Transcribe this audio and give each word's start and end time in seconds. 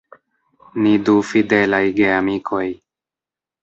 Ni 0.85 0.95
du 1.11 1.15
fidelaj 1.33 1.85
geamikoj. 2.03 2.67